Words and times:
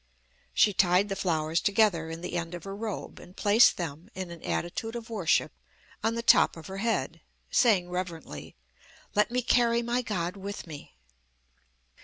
She 0.55 0.73
tied 0.73 1.09
the 1.09 1.15
flowers 1.15 1.61
together 1.61 2.09
in 2.09 2.21
the 2.21 2.33
end 2.35 2.55
of 2.55 2.63
her 2.63 2.75
robe, 2.75 3.19
and 3.19 3.37
placed 3.37 3.77
them, 3.77 4.09
in 4.15 4.31
an 4.31 4.41
attitude 4.41 4.95
of 4.95 5.11
worship, 5.11 5.51
on 6.03 6.15
the 6.15 6.23
top 6.23 6.57
of 6.57 6.65
her 6.65 6.77
head, 6.77 7.21
saying 7.51 7.87
reverently: 7.87 8.55
"Let 9.13 9.29
me 9.29 9.43
carry 9.43 9.83
my 9.83 10.01
God 10.01 10.35
with 10.37 10.65
me." 10.65 10.95